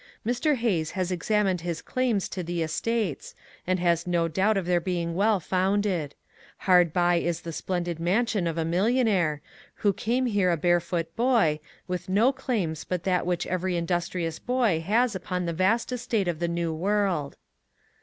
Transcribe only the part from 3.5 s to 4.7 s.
and has no doubt of